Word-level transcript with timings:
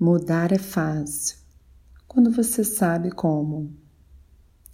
Mudar 0.00 0.52
é 0.52 0.58
fácil 0.58 1.38
quando 2.06 2.30
você 2.30 2.62
sabe 2.62 3.10
como. 3.10 3.74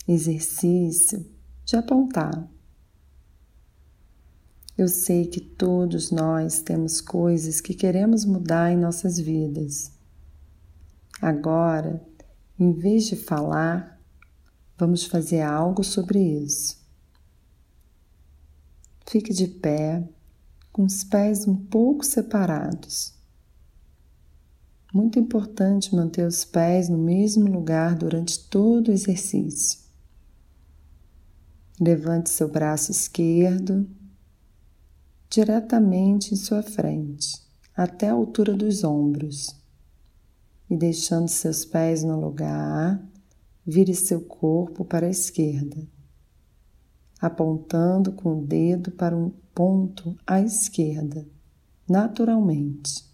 Exercício 0.07 1.25
de 1.65 1.77
apontar. 1.77 2.47
Eu 4.77 4.87
sei 4.87 5.27
que 5.27 5.41
todos 5.41 6.11
nós 6.11 6.61
temos 6.61 7.01
coisas 7.01 7.63
que 7.63 7.73
queremos 7.73 8.27
mudar 8.27 8.71
em 8.71 8.77
nossas 8.77 9.19
vidas. 9.19 9.93
Agora, 11.23 12.07
em 12.59 12.75
vez 12.75 13.07
de 13.07 13.17
falar, 13.17 13.99
vamos 14.77 15.07
fazer 15.07 15.41
algo 15.41 15.83
sobre 15.83 16.19
isso. 16.19 16.85
Fique 19.07 19.33
de 19.33 19.49
pé, 19.49 20.07
com 20.71 20.85
os 20.85 21.03
pés 21.03 21.49
um 21.49 21.57
pouco 21.57 22.05
separados. 22.05 23.15
Muito 24.95 25.19
importante 25.19 25.93
manter 25.93 26.25
os 26.25 26.45
pés 26.45 26.89
no 26.89 26.97
mesmo 26.97 27.51
lugar 27.51 27.97
durante 27.97 28.39
todo 28.49 28.87
o 28.87 28.93
exercício. 28.93 29.81
Levante 31.81 32.31
seu 32.31 32.47
braço 32.47 32.93
esquerdo 32.93 33.89
diretamente 35.29 36.33
em 36.33 36.37
sua 36.37 36.63
frente, 36.63 37.43
até 37.77 38.09
a 38.09 38.13
altura 38.13 38.55
dos 38.55 38.85
ombros. 38.85 39.61
E 40.71 40.77
deixando 40.77 41.27
seus 41.27 41.65
pés 41.65 42.05
no 42.05 42.21
lugar, 42.21 43.05
vire 43.67 43.97
seu 43.97 44.21
corpo 44.21 44.85
para 44.85 45.09
a 45.09 45.11
esquerda, 45.11 45.85
apontando 47.21 48.13
com 48.13 48.39
o 48.39 48.47
dedo 48.47 48.93
para 48.93 49.17
um 49.17 49.31
ponto 49.53 50.17
à 50.25 50.41
esquerda, 50.41 51.27
naturalmente. 51.89 53.13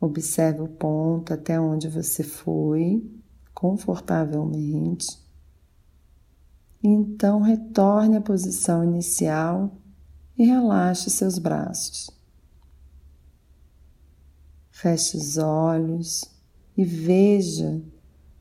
Observe 0.00 0.62
o 0.62 0.68
ponto 0.68 1.34
até 1.34 1.60
onde 1.60 1.88
você 1.88 2.22
foi, 2.22 3.04
confortavelmente. 3.52 5.18
Então 6.82 7.40
retorne 7.40 8.16
à 8.16 8.20
posição 8.20 8.84
inicial 8.84 9.76
e 10.36 10.44
relaxe 10.46 11.10
seus 11.10 11.38
braços. 11.38 12.08
Feche 14.70 15.16
os 15.16 15.36
olhos 15.36 16.24
e 16.76 16.84
veja 16.84 17.82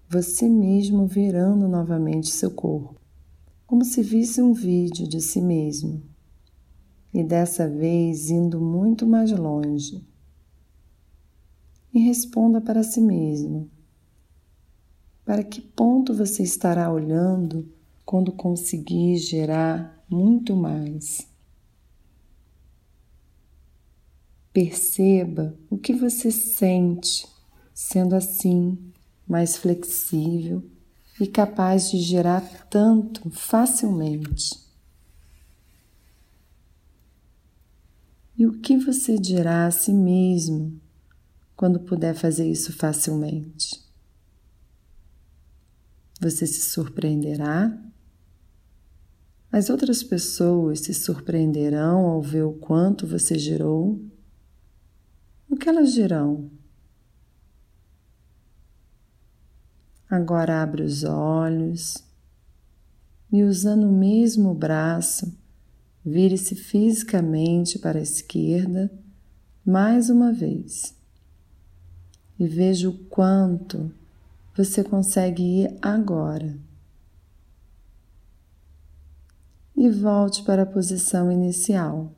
você 0.07 0.47
mesmo 0.47 1.07
virando 1.07 1.67
novamente 1.67 2.29
seu 2.29 2.51
corpo, 2.51 3.01
como 3.65 3.83
se 3.83 4.03
visse 4.03 4.39
um 4.39 4.53
vídeo 4.53 5.07
de 5.07 5.19
si 5.19 5.41
mesmo, 5.41 6.03
e 7.11 7.23
dessa 7.23 7.67
vez 7.67 8.29
indo 8.29 8.61
muito 8.61 9.07
mais 9.07 9.31
longe 9.31 10.05
e 11.97 11.99
responda 11.99 12.61
para 12.61 12.83
si 12.83 13.01
mesmo. 13.01 13.71
Para 15.25 15.43
que 15.43 15.59
ponto 15.59 16.13
você 16.13 16.43
estará 16.43 16.91
olhando 16.91 17.67
quando 18.05 18.31
conseguir 18.31 19.17
gerar 19.17 20.05
muito 20.07 20.55
mais? 20.55 21.27
Perceba 24.53 25.57
o 25.71 25.77
que 25.77 25.91
você 25.91 26.29
sente 26.31 27.27
sendo 27.73 28.15
assim, 28.15 28.77
mais 29.27 29.57
flexível 29.57 30.63
e 31.19 31.25
capaz 31.25 31.89
de 31.89 31.97
gerar 31.97 32.67
tanto 32.69 33.27
facilmente. 33.31 34.55
E 38.37 38.45
o 38.45 38.59
que 38.59 38.77
você 38.77 39.17
dirá 39.17 39.65
a 39.65 39.71
si 39.71 39.91
mesmo 39.91 40.79
quando 41.57 41.79
puder 41.79 42.13
fazer 42.13 42.47
isso 42.47 42.71
facilmente. 42.71 43.83
Você 46.21 46.45
se 46.45 46.69
surpreenderá. 46.69 47.75
As 49.51 49.71
outras 49.71 50.03
pessoas 50.03 50.81
se 50.81 50.93
surpreenderão 50.93 52.05
ao 52.05 52.21
ver 52.21 52.43
o 52.43 52.53
quanto 52.53 53.07
você 53.07 53.39
girou. 53.39 53.99
O 55.49 55.55
que 55.55 55.67
elas 55.67 55.93
dirão? 55.93 56.51
Agora 60.07 60.61
abre 60.61 60.83
os 60.83 61.03
olhos 61.03 62.03
e, 63.31 63.43
usando 63.43 63.89
o 63.89 63.91
mesmo 63.91 64.53
braço, 64.53 65.35
vire-se 66.05 66.55
fisicamente 66.55 67.79
para 67.79 67.97
a 67.97 68.03
esquerda 68.03 68.91
mais 69.65 70.09
uma 70.09 70.31
vez 70.31 70.96
e 72.39 72.47
veja 72.47 72.89
o 72.89 72.97
quanto 73.05 73.91
você 74.55 74.83
consegue 74.83 75.43
ir 75.43 75.77
agora. 75.81 76.57
E 79.75 79.89
volte 79.89 80.43
para 80.43 80.63
a 80.63 80.65
posição 80.65 81.31
inicial. 81.31 82.11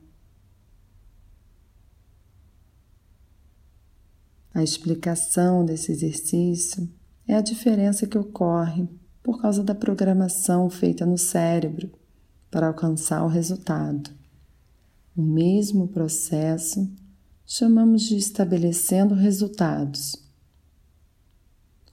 A 4.52 4.62
explicação 4.62 5.64
desse 5.64 5.92
exercício 5.92 6.88
é 7.26 7.34
a 7.34 7.40
diferença 7.40 8.06
que 8.06 8.18
ocorre 8.18 8.88
por 9.22 9.40
causa 9.40 9.62
da 9.62 9.74
programação 9.74 10.68
feita 10.68 11.06
no 11.06 11.16
cérebro 11.16 11.90
para 12.50 12.66
alcançar 12.66 13.22
o 13.22 13.28
resultado. 13.28 14.10
O 15.16 15.22
mesmo 15.22 15.88
processo 15.88 16.90
chamamos 17.52 18.02
de 18.02 18.16
estabelecendo 18.16 19.12
resultados. 19.12 20.14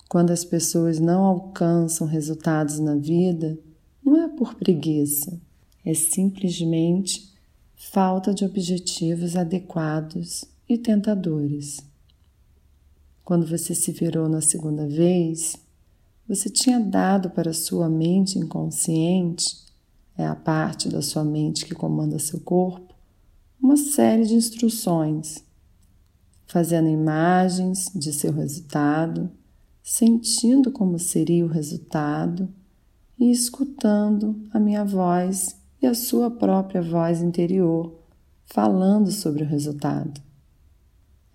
Quando 0.08 0.30
as 0.30 0.46
pessoas 0.46 1.00
não 1.00 1.24
alcançam 1.24 2.06
resultados 2.06 2.78
na 2.78 2.94
vida, 2.94 3.58
não 4.06 4.22
é 4.22 4.28
por 4.28 4.54
preguiça, 4.54 5.42
é 5.84 5.96
simplesmente 5.96 7.34
falta 7.76 8.36
de 8.36 8.46
objetivos 8.46 9.36
adequados 9.36 10.46
e 10.70 10.78
tentadores. 10.78 11.80
Quando 13.26 13.48
você 13.48 13.74
se 13.74 13.92
virou 13.92 14.30
na 14.30 14.42
segunda 14.42 14.88
vez, 14.88 15.56
você 16.28 16.52
tinha 16.52 16.80
dado 16.80 17.32
para 17.32 17.52
sua 17.52 17.90
mente 17.90 18.38
inconsciente, 18.38 19.58
é 20.16 20.28
a 20.28 20.36
parte 20.36 20.88
da 20.88 21.02
sua 21.02 21.24
mente 21.24 21.66
que 21.66 21.74
comanda 21.74 22.20
seu 22.20 22.40
corpo, 22.42 22.94
uma 23.60 23.76
série 23.76 24.24
de 24.24 24.36
instruções 24.36 25.47
fazendo 26.48 26.88
imagens 26.88 27.92
de 27.94 28.12
seu 28.14 28.32
resultado, 28.32 29.30
sentindo 29.84 30.72
como 30.72 30.98
seria 30.98 31.46
o 31.46 31.50
resultado 31.50 32.50
e 33.20 33.30
escutando 33.30 34.42
a 34.52 34.60
minha 34.60 34.84
voz 34.84 35.58
e 35.82 35.86
a 35.86 35.94
sua 35.94 36.32
própria 36.32 36.82
voz 36.82 37.22
interior 37.22 37.94
falando 38.46 39.12
sobre 39.12 39.44
o 39.44 39.48
resultado. 39.48 40.22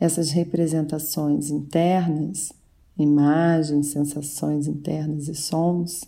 Essas 0.01 0.31
representações 0.31 1.51
internas, 1.51 2.53
imagens, 2.99 3.89
sensações 3.89 4.67
internas 4.67 5.29
e 5.29 5.35
sons, 5.35 6.05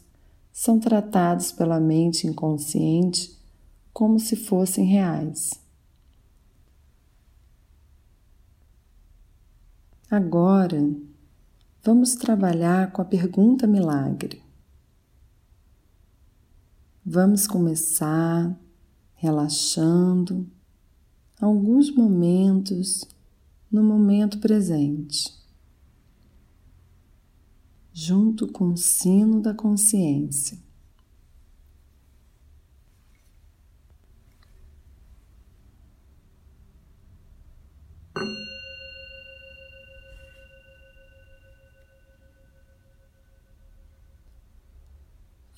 são 0.53 0.81
tratados 0.81 1.53
pela 1.53 1.79
mente 1.79 2.27
inconsciente 2.27 3.37
como 3.93 4.19
se 4.19 4.35
fossem 4.35 4.85
reais. 4.85 5.64
Agora, 10.17 10.79
vamos 11.83 12.15
trabalhar 12.15 12.93
com 12.93 13.03
a 13.03 13.05
pergunta 13.05 13.67
milagre. 13.67 14.41
Vamos 17.05 17.49
começar 17.49 18.57
relaxando 19.17 20.49
alguns 21.41 21.93
momentos 21.93 23.03
no 23.69 23.83
momento 23.83 24.39
presente, 24.39 25.37
junto 27.93 28.47
com 28.47 28.69
o 28.69 28.77
sino 28.77 29.43
da 29.43 29.53
consciência. 29.53 30.57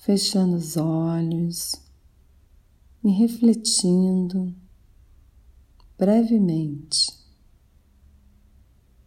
Fechando 0.07 0.55
os 0.55 0.77
olhos 0.77 1.73
e 3.03 3.11
refletindo 3.11 4.55
brevemente 5.99 7.13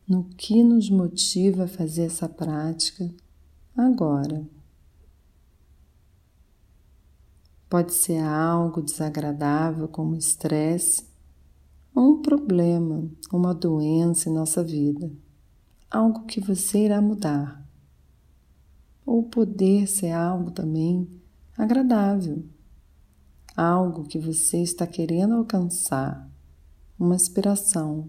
no 0.06 0.26
que 0.26 0.62
nos 0.62 0.90
motiva 0.90 1.64
a 1.64 1.68
fazer 1.70 2.02
essa 2.02 2.28
prática 2.28 3.10
agora. 3.78 4.46
Pode 7.70 7.94
ser 7.94 8.22
algo 8.22 8.82
desagradável 8.82 9.88
como 9.88 10.18
estresse 10.18 11.08
um 11.96 12.22
problema, 12.22 13.10
uma 13.32 13.54
doença 13.54 14.30
em 14.30 14.34
nossa 14.34 14.62
vida, 14.62 15.10
algo 15.90 16.26
que 16.26 16.42
você 16.42 16.84
irá 16.84 17.02
mudar. 17.02 17.69
Ou 19.10 19.24
poder 19.24 19.88
ser 19.88 20.12
algo 20.12 20.52
também 20.52 21.10
agradável, 21.58 22.46
algo 23.58 24.04
que 24.04 24.20
você 24.20 24.62
está 24.62 24.86
querendo 24.86 25.34
alcançar, 25.34 26.30
uma 27.00 27.16
aspiração. 27.16 28.08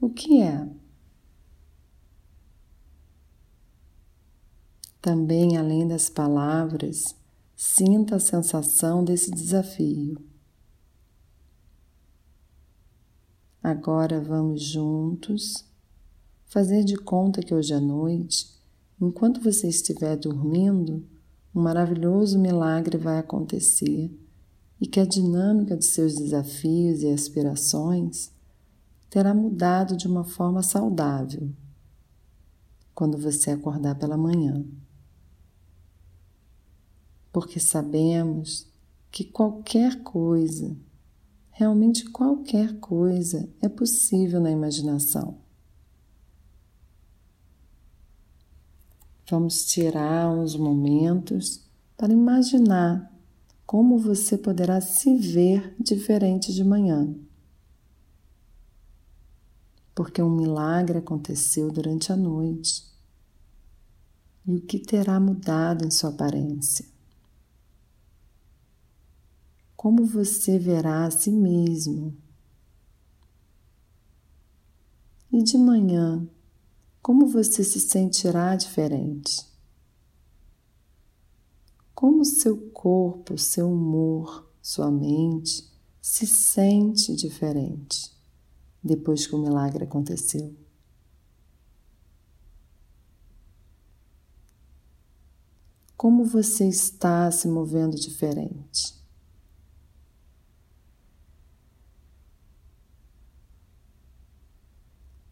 O 0.00 0.10
que 0.10 0.42
é? 0.42 0.68
Também, 5.00 5.56
além 5.56 5.86
das 5.86 6.08
palavras, 6.10 7.14
sinta 7.54 8.16
a 8.16 8.20
sensação 8.20 9.04
desse 9.04 9.30
desafio. 9.30 10.20
Agora 13.62 14.20
vamos 14.20 14.60
juntos 14.60 15.64
fazer 16.46 16.82
de 16.82 16.96
conta 16.96 17.40
que 17.40 17.54
hoje 17.54 17.72
à 17.72 17.80
noite, 17.80 18.58
enquanto 19.00 19.40
você 19.40 19.68
estiver 19.68 20.16
dormindo, 20.16 21.04
um 21.54 21.62
maravilhoso 21.62 22.38
milagre 22.38 22.98
vai 22.98 23.18
acontecer 23.18 24.10
e 24.80 24.86
que 24.86 25.00
a 25.00 25.04
dinâmica 25.04 25.76
de 25.76 25.84
seus 25.84 26.14
desafios 26.14 27.02
e 27.02 27.08
aspirações 27.08 28.32
terá 29.08 29.34
mudado 29.34 29.96
de 29.96 30.06
uma 30.06 30.24
forma 30.24 30.62
saudável 30.62 31.50
quando 32.94 33.18
você 33.18 33.50
acordar 33.50 33.96
pela 33.96 34.16
manhã. 34.16 34.64
Porque 37.32 37.58
sabemos 37.58 38.68
que 39.10 39.24
qualquer 39.24 40.02
coisa, 40.02 40.76
realmente 41.50 42.04
qualquer 42.10 42.78
coisa, 42.78 43.48
é 43.60 43.68
possível 43.68 44.40
na 44.40 44.50
imaginação. 44.50 45.38
Vamos 49.30 49.64
tirar 49.64 50.28
uns 50.28 50.56
momentos 50.56 51.64
para 51.96 52.12
imaginar 52.12 53.08
como 53.64 53.96
você 53.96 54.36
poderá 54.36 54.80
se 54.80 55.16
ver 55.16 55.72
diferente 55.78 56.52
de 56.52 56.64
manhã. 56.64 57.14
Porque 59.94 60.20
um 60.20 60.34
milagre 60.34 60.98
aconteceu 60.98 61.70
durante 61.70 62.12
a 62.12 62.16
noite. 62.16 62.84
E 64.44 64.56
o 64.56 64.60
que 64.62 64.80
terá 64.80 65.20
mudado 65.20 65.84
em 65.84 65.92
sua 65.92 66.10
aparência? 66.10 66.84
Como 69.76 70.04
você 70.04 70.58
verá 70.58 71.04
a 71.04 71.10
si 71.12 71.30
mesmo? 71.30 72.16
E 75.32 75.40
de 75.40 75.56
manhã, 75.56 76.28
como 77.02 77.26
você 77.26 77.64
se 77.64 77.80
sentirá 77.80 78.54
diferente? 78.56 79.46
Como 81.94 82.24
seu 82.24 82.70
corpo, 82.70 83.36
seu 83.38 83.70
humor, 83.70 84.50
sua 84.62 84.90
mente 84.90 85.68
se 86.00 86.26
sente 86.26 87.14
diferente 87.14 88.10
depois 88.82 89.26
que 89.26 89.34
o 89.34 89.38
milagre 89.38 89.84
aconteceu? 89.84 90.54
Como 95.96 96.24
você 96.24 96.66
está 96.66 97.30
se 97.30 97.46
movendo 97.46 97.96
diferente? 97.96 98.99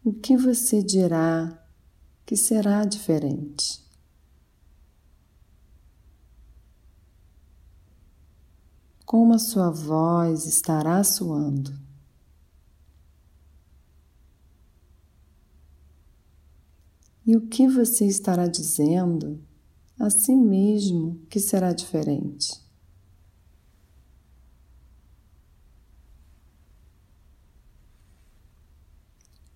O 0.09 0.13
que 0.13 0.35
você 0.35 0.81
dirá 0.81 1.63
que 2.25 2.35
será 2.35 2.83
diferente? 2.83 3.79
Como 9.05 9.35
a 9.35 9.37
sua 9.37 9.69
voz 9.69 10.47
estará 10.47 11.03
soando? 11.03 11.79
E 17.23 17.37
o 17.37 17.41
que 17.41 17.67
você 17.67 18.07
estará 18.07 18.47
dizendo 18.47 19.39
a 19.99 20.09
si 20.09 20.35
mesmo 20.35 21.21
que 21.29 21.39
será 21.39 21.71
diferente? 21.71 22.59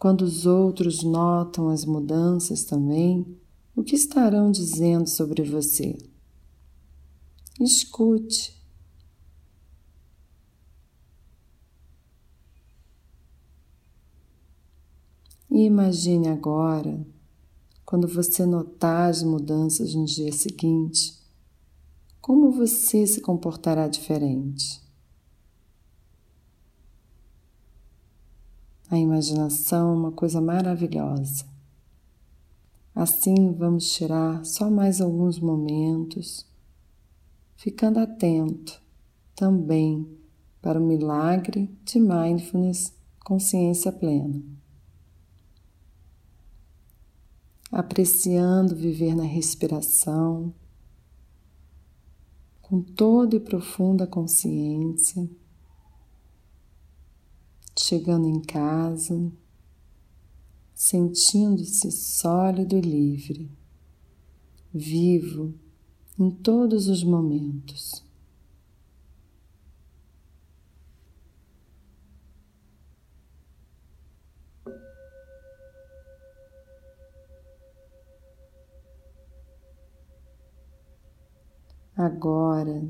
Quando 0.04 0.24
os 0.24 0.46
outros 0.46 1.02
notam 1.02 1.70
as 1.70 1.86
mudanças 1.86 2.66
também, 2.66 3.26
o 3.74 3.82
que 3.82 3.96
estarão 3.96 4.52
dizendo 4.52 5.08
sobre 5.08 5.44
você? 5.44 5.98
Escute. 7.58 8.54
E 15.50 15.64
imagine 15.64 16.28
agora, 16.28 17.08
quando 17.86 18.06
você 18.06 18.46
notar 18.46 19.10
as 19.10 19.24
mudanças 19.24 19.96
no 19.96 20.04
dia 20.04 20.34
seguinte, 20.34 21.18
como 22.20 22.52
você 22.52 23.08
se 23.08 23.22
comportará 23.22 23.88
diferente. 23.88 24.83
A 28.94 28.98
imaginação 29.00 29.96
uma 29.96 30.12
coisa 30.12 30.40
maravilhosa. 30.40 31.46
Assim, 32.94 33.52
vamos 33.52 33.92
tirar 33.92 34.46
só 34.46 34.70
mais 34.70 35.02
alguns 35.02 35.40
momentos, 35.40 36.46
ficando 37.56 37.98
atento 37.98 38.80
também 39.36 40.08
para 40.62 40.80
o 40.80 40.86
milagre 40.86 41.76
de 41.84 42.00
mindfulness, 42.00 42.94
consciência 43.26 43.92
plena. 43.92 44.40
Apreciando 47.72 48.76
viver 48.76 49.16
na 49.16 49.24
respiração, 49.24 50.54
com 52.62 52.80
toda 52.80 53.38
e 53.38 53.40
profunda 53.40 54.06
consciência 54.06 55.28
chegando 57.78 58.28
em 58.28 58.42
casa, 58.42 59.32
sentindo-se 60.74 61.92
sólido 61.92 62.76
e 62.76 62.82
livre, 62.82 63.52
vivo 64.74 65.54
em 66.20 66.30
todos 66.30 66.88
os 66.88 67.04
momentos. 67.04 68.04
Agora, 81.96 82.84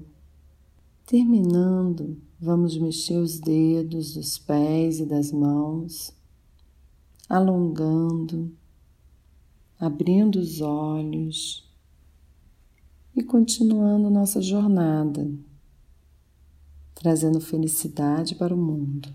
terminando 1.13 2.17
Vamos 2.39 2.75
mexer 2.75 3.19
os 3.19 3.39
dedos 3.39 4.15
dos 4.15 4.37
pés 4.37 4.99
e 4.99 5.05
das 5.05 5.31
mãos, 5.31 6.13
alongando, 7.29 8.51
abrindo 9.79 10.39
os 10.39 10.59
olhos 10.59 11.65
e 13.15 13.23
continuando 13.23 14.09
nossa 14.09 14.41
jornada, 14.41 15.31
trazendo 16.93 17.39
felicidade 17.39 18.35
para 18.35 18.53
o 18.53 18.57
mundo. 18.57 19.07